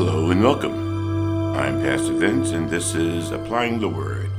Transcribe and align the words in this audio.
Hello 0.00 0.30
and 0.30 0.44
welcome. 0.44 1.56
I'm 1.56 1.80
Pastor 1.80 2.12
Vince, 2.12 2.52
and 2.52 2.70
this 2.70 2.94
is 2.94 3.32
Applying 3.32 3.80
the 3.80 3.88
Word, 3.88 4.30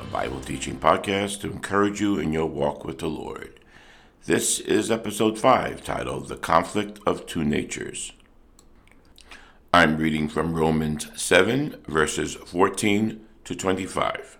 a 0.00 0.04
Bible 0.04 0.40
teaching 0.40 0.78
podcast 0.78 1.40
to 1.40 1.50
encourage 1.50 2.00
you 2.00 2.20
in 2.20 2.32
your 2.32 2.46
walk 2.46 2.84
with 2.84 3.00
the 3.00 3.08
Lord. 3.08 3.58
This 4.26 4.60
is 4.60 4.88
episode 4.88 5.36
5, 5.36 5.82
titled 5.82 6.28
The 6.28 6.36
Conflict 6.36 7.00
of 7.04 7.26
Two 7.26 7.42
Natures. 7.42 8.12
I'm 9.74 9.96
reading 9.96 10.28
from 10.28 10.54
Romans 10.54 11.08
7, 11.20 11.82
verses 11.88 12.36
14 12.36 13.20
to 13.42 13.56
25. 13.56 14.38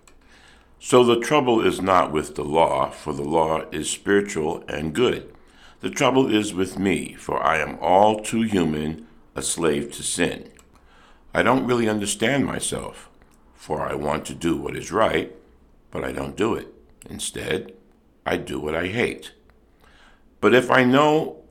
So 0.79 1.02
the 1.02 1.19
trouble 1.19 1.66
is 1.66 1.80
not 1.80 2.13
with 2.13 2.37
the 2.37 2.45
law, 2.45 2.91
for 2.91 3.13
the 3.13 3.25
law 3.25 3.65
is 3.73 3.91
spiritual 3.91 4.63
and 4.69 4.95
good. 4.95 5.35
The 5.80 5.91
trouble 5.91 6.33
is 6.33 6.55
with 6.55 6.79
me, 6.79 7.15
for 7.15 7.45
I 7.45 7.59
am 7.59 7.77
all 7.80 8.21
too 8.21 8.43
human, 8.43 9.09
a 9.35 9.43
slave 9.43 9.91
to 9.95 10.05
sin. 10.05 10.49
I 11.33 11.43
don't 11.43 11.66
really 11.66 11.89
understand 11.89 12.45
myself, 12.45 13.09
for 13.55 13.83
I 13.83 13.95
want 13.95 14.25
to 14.27 14.34
do 14.34 14.57
what 14.57 14.77
is 14.77 14.91
right, 14.91 15.33
but 15.91 16.05
I 16.05 16.12
don't 16.12 16.37
do 16.37 16.55
it. 16.55 16.75
Instead, 17.09 17.73
I 18.27 18.37
do 18.37 18.59
what 18.59 18.75
I 18.75 18.88
hate. 18.88 19.33
But 20.41 20.55
if 20.55 20.71
I 20.71 20.85
know 20.85 21.43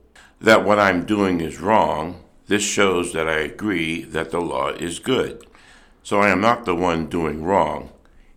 that 0.42 0.66
what 0.66 0.80
I'm 0.80 1.06
doing 1.06 1.42
is 1.42 1.60
wrong, 1.60 2.24
this 2.48 2.64
shows 2.64 3.14
that 3.14 3.28
I 3.28 3.40
agree 3.40 4.04
that 4.04 4.32
the 4.32 4.42
law 4.42 4.70
is 4.70 5.00
good. 5.00 5.46
So 6.04 6.20
I 6.20 6.30
am 6.30 6.42
not 6.42 6.66
the 6.66 6.76
one 6.76 7.08
doing 7.08 7.44
wrong. 7.44 7.92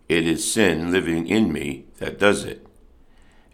It 0.07 0.27
is 0.27 0.51
sin 0.51 0.91
living 0.91 1.27
in 1.27 1.51
me 1.51 1.85
that 1.97 2.19
does 2.19 2.43
it. 2.45 2.65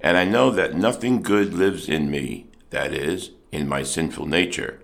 And 0.02 0.18
I 0.18 0.26
know 0.26 0.52
that 0.52 0.76
nothing 0.76 1.22
good 1.22 1.54
lives 1.54 1.88
in 1.88 2.12
me, 2.12 2.48
that 2.70 2.94
is, 2.94 3.32
in 3.52 3.68
my 3.68 3.84
sinful 3.84 4.26
nature. 4.26 4.80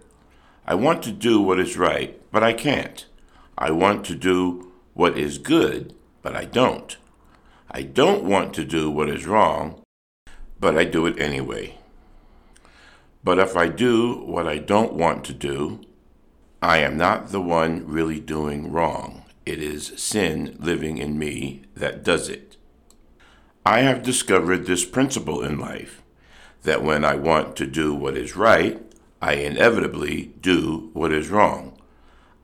I 0.67 0.73
want 0.73 1.03
to 1.03 1.11
do 1.11 1.41
what 1.41 1.59
is 1.59 1.77
right, 1.77 2.19
but 2.31 2.43
I 2.43 2.53
can't. 2.53 3.05
I 3.57 3.71
want 3.71 4.03
to 4.05 4.15
do 4.15 4.71
what 4.93 5.17
is 5.17 5.37
good, 5.37 5.93
but 6.21 6.35
I 6.35 6.45
don't. 6.45 6.97
I 7.69 7.83
don't 7.83 8.23
want 8.23 8.53
to 8.55 8.65
do 8.65 8.89
what 8.89 9.09
is 9.09 9.27
wrong, 9.27 9.81
but 10.59 10.77
I 10.77 10.85
do 10.85 11.05
it 11.05 11.19
anyway. 11.19 11.77
But 13.23 13.37
if 13.37 13.55
I 13.55 13.67
do 13.67 14.23
what 14.25 14.47
I 14.47 14.57
don't 14.57 14.93
want 14.93 15.23
to 15.25 15.33
do, 15.33 15.81
I 16.61 16.77
am 16.77 16.97
not 16.97 17.29
the 17.29 17.41
one 17.41 17.85
really 17.87 18.19
doing 18.19 18.71
wrong. 18.71 19.25
It 19.45 19.61
is 19.61 19.93
sin 19.97 20.57
living 20.59 20.97
in 20.97 21.19
me 21.19 21.63
that 21.75 22.03
does 22.03 22.27
it. 22.27 22.57
I 23.63 23.81
have 23.81 24.01
discovered 24.01 24.65
this 24.65 24.85
principle 24.85 25.43
in 25.43 25.59
life 25.59 26.01
that 26.63 26.83
when 26.83 27.05
I 27.05 27.15
want 27.15 27.55
to 27.57 27.67
do 27.67 27.93
what 27.93 28.17
is 28.17 28.35
right, 28.35 28.81
I 29.21 29.33
inevitably 29.33 30.33
do 30.41 30.89
what 30.93 31.11
is 31.11 31.29
wrong. 31.29 31.77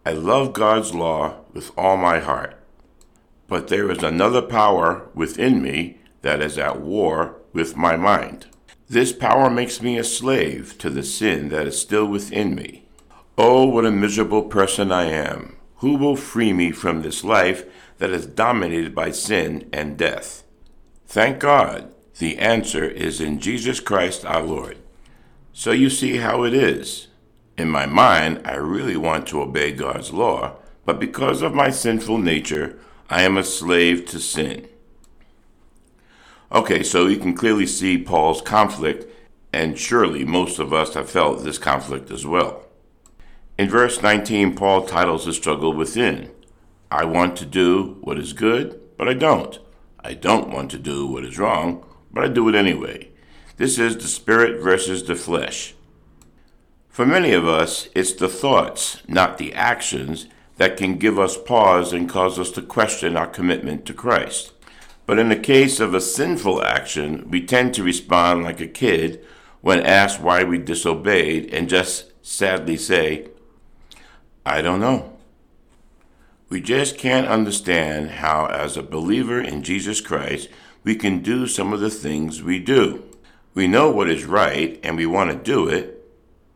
I 0.06 0.14
love 0.14 0.54
God's 0.54 0.94
law 0.94 1.42
with 1.54 1.72
all 1.78 1.98
my 1.98 2.20
heart. 2.20 2.56
But 3.48 3.68
there 3.68 3.92
is 3.92 4.02
another 4.02 4.42
power 4.42 5.10
within 5.14 5.62
me 5.62 6.00
that 6.22 6.42
is 6.42 6.58
at 6.58 6.82
war 6.82 7.36
with 7.54 7.76
my 7.76 7.96
mind. 7.96 8.48
This 8.90 9.14
power 9.14 9.50
makes 9.50 9.82
me 9.82 9.98
a 9.98 10.04
slave 10.04 10.78
to 10.80 10.90
the 10.90 11.04
sin 11.04 11.50
that 11.50 11.68
is 11.68 11.80
still 11.80 12.06
within 12.06 12.56
me. 12.56 12.86
Oh, 13.38 13.66
what 13.66 13.86
a 13.86 13.92
miserable 13.92 14.44
person 14.44 14.92
I 14.92 15.06
am! 15.06 15.56
Who 15.78 15.98
will 15.98 16.16
free 16.16 16.54
me 16.54 16.72
from 16.72 17.02
this 17.02 17.24
life 17.24 17.66
that 17.98 18.10
is 18.10 18.26
dominated 18.26 18.94
by 18.94 19.12
sin 19.12 19.70
and 19.72 19.98
death? 19.98 20.44
Thank 21.08 21.40
God, 21.40 21.92
the 22.20 22.38
answer 22.38 22.84
is 22.84 23.20
in 23.20 23.40
Jesus 23.40 23.80
Christ 23.80 24.26
our 24.26 24.44
Lord. 24.44 24.78
So 25.54 25.72
you 25.72 25.90
see 25.90 26.18
how 26.18 26.44
it 26.44 26.54
is. 26.54 27.08
In 27.58 27.70
my 27.70 27.86
mind, 27.86 28.42
I 28.46 28.56
really 28.56 28.98
want 28.98 29.28
to 29.28 29.42
obey 29.42 29.72
God's 29.72 30.12
law, 30.12 30.56
but 30.86 31.00
because 31.00 31.42
of 31.42 31.54
my 31.54 31.70
sinful 31.70 32.18
nature, 32.18 32.80
I 33.10 33.24
am 33.24 33.38
a 33.38 33.44
slave 33.44 34.06
to 34.08 34.20
sin. 34.20 34.68
Okay, 36.52 36.84
so 36.84 37.08
you 37.08 37.18
can 37.18 37.34
clearly 37.34 37.66
see 37.66 37.98
Paul's 37.98 38.42
conflict, 38.42 39.06
and 39.54 39.78
surely 39.78 40.24
most 40.26 40.60
of 40.60 40.74
us 40.74 40.94
have 40.94 41.10
felt 41.10 41.44
this 41.44 41.58
conflict 41.58 42.10
as 42.12 42.26
well. 42.26 42.64
In 43.58 43.70
verse 43.70 44.02
19, 44.02 44.56
Paul 44.56 44.86
titles 44.86 45.26
the 45.26 45.34
struggle 45.34 45.74
within 45.74 46.32
I 46.90 47.06
want 47.06 47.38
to 47.38 47.46
do 47.46 47.98
what 48.02 48.18
is 48.18 48.34
good, 48.34 48.82
but 48.98 49.08
I 49.08 49.14
don't. 49.14 49.60
I 50.04 50.14
don't 50.14 50.50
want 50.50 50.72
to 50.72 50.80
do 50.80 51.06
what 51.06 51.24
is 51.24 51.38
wrong, 51.38 51.86
but 52.12 52.24
I 52.24 52.28
do 52.28 52.50
it 52.50 52.56
anyway. 52.56 53.11
This 53.58 53.78
is 53.78 53.98
the 53.98 54.08
spirit 54.08 54.62
versus 54.62 55.04
the 55.04 55.16
flesh. 55.16 55.76
For 56.90 57.06
many 57.06 57.32
of 57.32 57.48
us, 57.48 57.88
it's 57.96 58.14
the 58.14 58.28
thoughts, 58.28 59.02
not 59.08 59.38
the 59.38 59.54
actions, 59.54 60.28
that 60.58 60.78
can 60.78 60.98
give 60.98 61.18
us 61.18 61.38
pause 61.38 61.94
and 61.94 62.10
cause 62.10 62.38
us 62.38 62.52
to 62.52 62.62
question 62.62 63.18
our 63.18 63.28
commitment 63.28 63.86
to 63.86 63.94
Christ. 63.94 64.52
But 65.06 65.18
in 65.18 65.30
the 65.30 65.36
case 65.36 65.80
of 65.80 65.94
a 65.94 66.02
sinful 66.02 66.64
action, 66.64 67.30
we 67.30 67.46
tend 67.46 67.74
to 67.74 67.84
respond 67.84 68.44
like 68.44 68.62
a 68.62 68.68
kid 68.68 69.26
when 69.62 69.80
asked 69.82 70.22
why 70.22 70.44
we 70.44 70.58
disobeyed 70.58 71.54
and 71.54 71.70
just 71.70 72.12
sadly 72.22 72.78
say, 72.78 73.30
I 74.46 74.62
don't 74.62 74.80
know. 74.80 75.18
We 76.50 76.62
just 76.62 76.98
can't 76.98 77.28
understand 77.28 78.12
how, 78.12 78.48
as 78.48 78.76
a 78.76 78.84
believer 78.84 79.40
in 79.42 79.64
Jesus 79.64 80.02
Christ, 80.02 80.50
we 80.84 80.96
can 80.96 81.22
do 81.22 81.48
some 81.48 81.72
of 81.74 81.80
the 81.80 81.90
things 81.90 82.44
we 82.44 82.60
do. 82.60 83.04
We 83.54 83.68
know 83.68 83.92
what 83.92 84.10
is 84.10 84.26
right 84.26 84.80
and 84.84 84.96
we 84.96 85.06
want 85.06 85.32
to 85.32 85.36
do 85.36 85.68
it, 85.68 86.04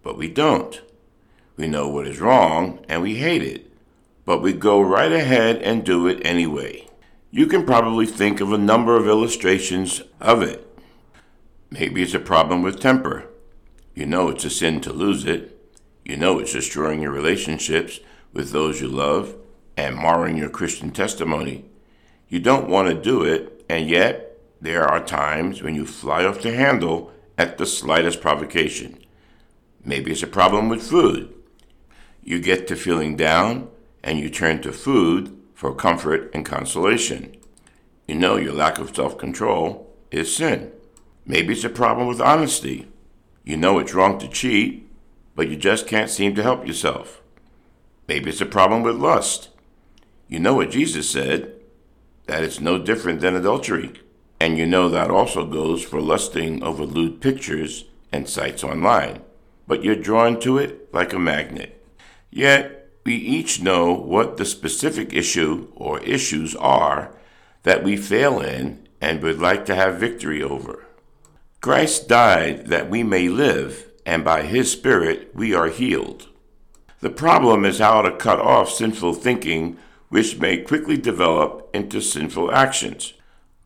but 0.02 0.18
we 0.18 0.30
don't. 0.30 0.82
We 1.58 1.68
know 1.68 1.90
what 1.90 2.08
is 2.08 2.22
wrong 2.22 2.86
and 2.88 3.02
we 3.02 3.16
hate 3.16 3.42
it, 3.42 3.72
but 4.24 4.42
we 4.42 4.54
go 4.54 4.82
right 4.82 5.12
ahead 5.12 5.62
and 5.62 5.84
do 5.84 6.08
it 6.08 6.26
anyway. 6.26 6.88
You 7.32 7.48
can 7.48 7.66
probably 7.66 8.06
think 8.06 8.40
of 8.40 8.54
a 8.54 8.58
number 8.58 8.96
of 8.96 9.08
illustrations 9.08 10.02
of 10.22 10.42
it. 10.42 10.66
Maybe 11.70 12.02
it's 12.02 12.14
a 12.14 12.20
problem 12.20 12.62
with 12.62 12.80
temper. 12.80 13.28
You 13.94 14.06
know 14.06 14.30
it's 14.30 14.46
a 14.46 14.50
sin 14.50 14.80
to 14.82 14.94
lose 14.94 15.26
it. 15.26 15.52
You 16.06 16.16
know 16.16 16.40
it's 16.40 16.54
destroying 16.54 17.02
your 17.02 17.12
relationships 17.12 18.00
with 18.32 18.52
those 18.52 18.80
you 18.80 18.88
love 18.88 19.36
and 19.76 19.98
marring 19.98 20.38
your 20.38 20.50
Christian 20.50 20.92
testimony. 20.92 21.66
You 22.30 22.40
don't 22.40 22.70
want 22.70 22.90
to 22.90 22.94
do 23.02 23.24
it, 23.24 23.66
and 23.70 23.90
yet 23.90 24.35
there 24.62 24.86
are 24.86 25.04
times 25.04 25.62
when 25.62 25.76
you 25.76 25.86
fly 25.86 26.26
off 26.26 26.42
the 26.42 26.54
handle 26.54 27.12
at 27.38 27.58
the 27.58 27.66
slightest 27.66 28.22
provocation. 28.22 28.98
Maybe 29.84 30.12
it's 30.12 30.24
a 30.24 30.28
problem 30.28 30.70
with 30.70 30.82
food. 30.82 31.34
You 32.24 32.40
get 32.40 32.68
to 32.68 32.76
feeling 32.76 33.16
down 33.16 33.70
and 34.04 34.20
you 34.20 34.30
turn 34.30 34.62
to 34.62 34.72
food 34.72 35.38
for 35.54 35.74
comfort 35.74 36.32
and 36.34 36.46
consolation. 36.46 37.36
You 38.08 38.16
know 38.16 38.38
your 38.38 38.54
lack 38.54 38.78
of 38.78 38.96
self 38.96 39.18
control 39.18 39.94
is 40.12 40.36
sin. 40.36 40.72
Maybe 41.26 41.54
it's 41.54 41.64
a 41.64 41.70
problem 41.70 42.08
with 42.08 42.22
honesty. 42.22 42.88
You 43.44 43.58
know 43.58 43.80
it's 43.80 43.94
wrong 43.94 44.20
to 44.20 44.28
cheat, 44.28 44.88
but 45.36 45.50
you 45.50 45.56
just 45.56 45.88
can't 45.88 46.10
seem 46.10 46.36
to 46.36 46.44
help 46.44 46.66
yourself. 46.68 47.22
Maybe 48.08 48.30
it's 48.30 48.42
a 48.42 48.46
problem 48.46 48.84
with 48.84 48.96
lust. 48.96 49.50
You 50.28 50.40
know 50.40 50.56
what 50.56 50.72
Jesus 50.72 51.10
said, 51.10 51.54
that 52.26 52.44
it's 52.44 52.60
no 52.60 52.80
different 52.80 53.22
than 53.22 53.36
adultery. 53.36 53.94
And 54.40 54.58
you 54.58 54.66
know 54.66 54.90
that 54.90 55.10
also 55.10 55.46
goes 55.46 55.84
for 55.84 56.02
lusting 56.02 56.62
over 56.64 56.86
lewd 56.86 57.22
pictures 57.22 57.86
and 58.12 58.28
sites 58.28 58.64
online. 58.64 59.22
But 59.68 59.84
you're 59.84 59.96
drawn 59.96 60.40
to 60.42 60.58
it 60.58 60.94
like 60.94 61.14
a 61.14 61.20
magnet. 61.20 61.84
Yet, 62.30 62.90
we 63.06 63.16
each 63.16 63.62
know 63.62 63.94
what 63.94 64.38
the 64.38 64.46
specific 64.46 65.14
issue 65.14 65.68
or 65.76 66.00
issues 66.00 66.56
are 66.56 67.12
that 67.64 67.84
we 67.84 67.98
fail 67.98 68.40
in 68.42 68.88
and 69.00 69.22
would 69.22 69.40
like 69.40 69.66
to 69.66 69.76
have 69.76 70.00
victory 70.00 70.42
over. 70.42 70.86
Christ 71.62 72.08
died 72.08 72.68
that 72.68 72.90
we 72.90 73.04
may 73.04 73.28
live, 73.28 73.92
and 74.06 74.24
by 74.24 74.44
his 74.44 74.72
Spirit 74.72 75.32
we 75.34 75.54
are 75.54 75.68
healed. 75.68 76.28
The 77.00 77.10
problem 77.10 77.66
is 77.66 77.80
how 77.80 78.02
to 78.02 78.12
cut 78.16 78.40
off 78.40 78.70
sinful 78.70 79.14
thinking 79.14 79.78
which 80.10 80.40
may 80.40 80.58
quickly 80.58 80.98
develop 80.98 81.70
into 81.74 82.02
sinful 82.02 82.52
actions. 82.52 83.14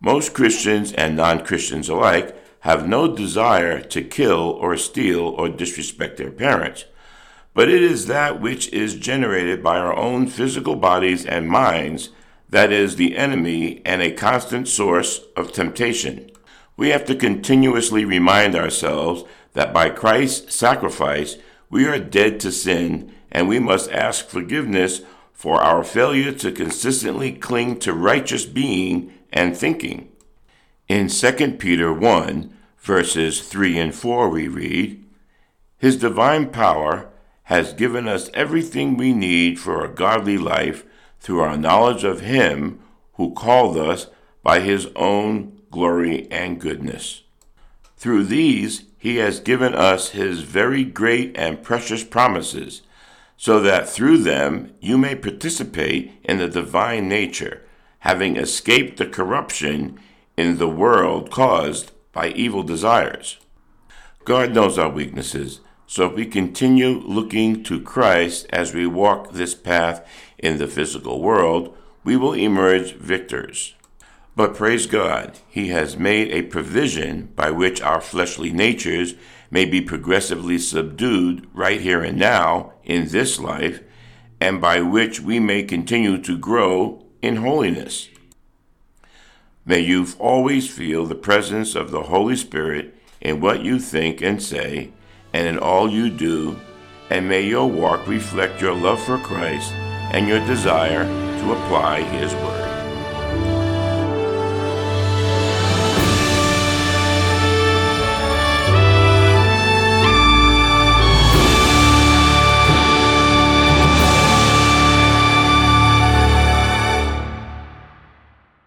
Most 0.02 0.34
Christians 0.34 0.94
and 0.94 1.18
non 1.18 1.44
Christians 1.44 1.90
alike 1.90 2.36
have 2.62 2.88
no 2.88 3.14
desire 3.14 3.82
to 3.82 4.02
kill 4.02 4.52
or 4.52 4.78
steal 4.78 5.20
or 5.20 5.50
disrespect 5.50 6.18
their 6.18 6.32
parents, 6.32 6.86
but 7.54 7.70
it 7.70 7.84
is 7.84 8.08
that 8.08 8.40
which 8.40 8.72
is 8.72 8.96
generated 8.96 9.62
by 9.62 9.78
our 9.78 9.96
own 9.96 10.28
physical 10.28 10.76
bodies 10.76 11.26
and 11.26 11.50
minds 11.50 12.10
that 12.50 12.72
is 12.72 12.96
the 12.96 13.18
enemy 13.18 13.82
and 13.86 14.02
a 14.02 14.12
constant 14.12 14.68
source 14.68 15.22
of 15.36 15.52
temptation. 15.52 16.32
We 16.78 16.90
have 16.90 17.06
to 17.06 17.16
continuously 17.16 18.06
remind 18.06 18.56
ourselves 18.56 19.24
that 19.54 19.74
by 19.74 19.90
Christ's 19.90 20.56
sacrifice 20.56 21.38
we 21.70 21.86
are 21.86 22.00
dead 22.00 22.40
to 22.40 22.52
sin 22.52 23.14
and 23.32 23.48
we 23.48 23.60
must 23.60 23.92
ask 23.92 24.28
forgiveness 24.28 25.02
for 25.34 25.62
our 25.62 25.84
failure 25.84 26.32
to 26.32 26.52
consistently 26.52 27.34
cling 27.34 27.80
to 27.80 27.94
righteous 27.94 28.46
being 28.46 29.14
and 29.32 29.56
thinking. 29.56 30.10
In 30.88 31.08
2 31.08 31.58
Peter 31.60 31.94
1, 31.94 32.54
verses 32.80 33.42
3 33.42 33.78
and 33.78 33.96
4, 33.96 34.30
we 34.30 34.48
read, 34.48 35.04
His 35.78 35.98
divine 35.98 36.50
power 36.50 37.10
has 37.44 37.74
given 37.74 38.08
us 38.08 38.30
everything 38.34 38.96
we 38.96 39.14
need 39.14 39.60
for 39.60 39.84
a 39.84 39.94
godly 39.94 40.38
life 40.38 40.86
through 41.20 41.40
our 41.40 41.58
knowledge 41.58 42.04
of 42.04 42.22
Him 42.22 42.80
who 43.14 43.34
called 43.34 43.78
us 43.78 44.08
by 44.44 44.60
His 44.60 44.88
own 44.96 45.60
glory 45.72 46.28
and 46.32 46.60
goodness. 46.60 47.24
Through 47.98 48.26
these, 48.26 48.84
He 48.98 49.18
has 49.18 49.40
given 49.40 49.74
us 49.74 50.10
His 50.10 50.42
very 50.42 50.84
great 50.84 51.38
and 51.38 51.62
precious 51.62 52.04
promises, 52.04 52.82
so 53.36 53.60
that 53.60 53.90
through 53.90 54.20
them 54.20 54.74
you 54.80 54.98
may 54.98 55.16
participate 55.16 56.12
in 56.24 56.38
the 56.38 56.48
divine 56.48 57.08
nature, 57.08 57.62
having 58.00 58.38
escaped 58.38 58.98
the 58.98 59.06
corruption 59.06 60.00
in 60.38 60.58
the 60.58 60.70
world 60.70 61.30
caused 61.32 61.92
by 62.12 62.30
evil 62.30 62.64
desires. 62.64 63.38
God 64.26 64.54
knows 64.54 64.78
our 64.78 64.90
weaknesses, 64.90 65.62
so 65.86 66.06
if 66.06 66.14
we 66.14 66.26
continue 66.26 67.00
looking 67.00 67.64
to 67.64 67.82
Christ 67.82 68.46
as 68.52 68.74
we 68.74 68.86
walk 68.86 69.32
this 69.32 69.56
path 69.56 70.08
in 70.38 70.58
the 70.58 70.68
physical 70.68 71.22
world, 71.22 71.76
we 72.04 72.16
will 72.16 72.34
emerge 72.34 72.94
victors. 72.94 73.76
But 74.36 74.56
praise 74.56 74.86
God, 74.86 75.38
He 75.50 75.68
has 75.70 75.98
made 75.98 76.32
a 76.32 76.44
provision 76.44 77.34
by 77.36 77.52
which 77.52 77.82
our 77.82 78.00
fleshly 78.00 78.52
natures 78.52 79.16
may 79.52 79.66
be 79.66 79.82
progressively 79.82 80.58
subdued 80.58 81.48
right 81.54 81.82
here 81.82 82.02
and 82.02 82.18
now 82.18 82.74
in 82.84 83.10
this 83.10 83.40
life, 83.40 83.82
and 84.40 84.62
by 84.62 84.82
which 84.82 85.20
we 85.20 85.40
may 85.40 85.64
continue 85.64 86.22
to 86.22 86.38
grow 86.38 87.04
in 87.22 87.38
holiness. 87.38 88.10
May 89.66 89.82
you 89.82 90.08
always 90.18 90.70
feel 90.70 91.06
the 91.06 91.16
presence 91.16 91.76
of 91.76 91.92
the 91.92 92.04
Holy 92.04 92.36
Spirit 92.36 92.96
in 93.22 93.42
what 93.42 93.62
you 93.62 93.80
think 93.80 94.22
and 94.22 94.42
say, 94.42 94.92
and 95.34 95.48
in 95.48 95.60
all 95.60 95.90
you 95.90 96.10
do, 96.10 96.60
and 97.10 97.28
may 97.28 97.42
your 97.42 97.70
walk 97.70 98.08
reflect 98.08 98.62
your 98.62 98.74
love 98.74 99.02
for 99.04 99.18
Christ 99.18 99.74
and 99.74 100.28
your 100.28 100.46
desire 100.48 101.04
to 101.04 101.52
apply 101.52 102.02
His 102.02 102.34
Word. 102.36 102.59